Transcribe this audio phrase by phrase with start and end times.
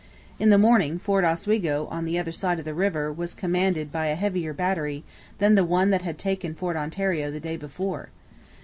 [0.39, 4.07] In the morning Fort Oswego on the other side of the river was commanded by
[4.07, 5.03] a heavier battery
[5.37, 8.09] than the one that had taken Fort Ontario the day before.